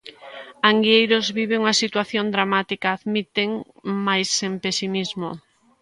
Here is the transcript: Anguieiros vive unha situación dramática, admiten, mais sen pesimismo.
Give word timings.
Anguieiros 0.69 1.25
vive 1.37 1.59
unha 1.61 1.75
situación 1.83 2.25
dramática, 2.35 2.87
admiten, 2.91 3.49
mais 4.05 4.27
sen 4.39 4.53
pesimismo. 4.63 5.29